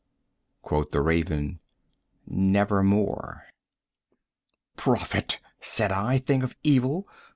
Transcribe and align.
Quoth 0.63 0.89
the 0.89 0.99
Raven, 0.99 1.59
"Nevermore." 2.25 3.45
"Prophet!" 4.75 5.39
said 5.59 5.91
I, 5.91 6.17
"thing 6.17 6.41
of 6.41 6.55
evil! 6.63 7.07